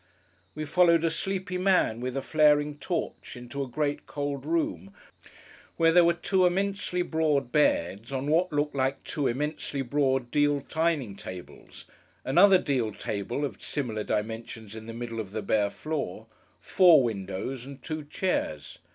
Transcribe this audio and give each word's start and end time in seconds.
We 0.55 0.65
followed 0.65 1.03
a 1.03 1.11
sleepy 1.11 1.59
man 1.59 1.99
with 1.99 2.17
a 2.17 2.23
flaring 2.23 2.79
torch, 2.79 3.37
into 3.37 3.61
a 3.61 3.67
great, 3.67 4.07
cold 4.07 4.47
room, 4.47 4.95
where 5.77 5.91
there 5.91 6.03
were 6.03 6.15
two 6.15 6.47
immensely 6.47 7.03
broad 7.03 7.51
beds, 7.51 8.11
on 8.11 8.25
what 8.25 8.51
looked 8.51 8.73
like 8.73 9.03
two 9.03 9.27
immensely 9.27 9.83
broad 9.83 10.31
deal 10.31 10.61
dining 10.61 11.15
tables; 11.15 11.85
another 12.25 12.57
deal 12.57 12.91
table 12.91 13.45
of 13.45 13.61
similar 13.61 14.03
dimensions 14.03 14.75
in 14.75 14.87
the 14.87 14.93
middle 14.95 15.19
of 15.19 15.29
the 15.29 15.43
bare 15.43 15.69
floor; 15.69 16.25
four 16.59 17.03
windows; 17.03 17.63
and 17.63 17.83
two 17.83 18.03
chairs. 18.03 18.79